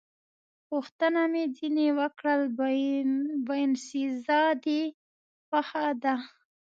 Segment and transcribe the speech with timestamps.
[0.69, 2.41] پوښتنه مې ځنې وکړل:
[3.47, 4.81] باینسېزا دې
[5.47, 6.15] خوښه ده؟